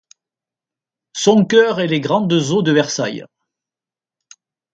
Son 1.15 1.45
coeur 1.45 1.79
et 1.79 1.85
les 1.87 1.99
grandes 1.99 2.33
eaux 2.33 2.63
de 2.63 2.71
Versailles. 2.71 3.23